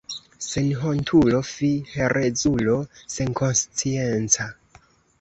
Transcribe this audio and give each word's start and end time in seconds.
Senhontulo, 0.45 1.41
fi, 1.51 1.69
herezulo 1.97 2.81
senkonscienca! 3.19 4.53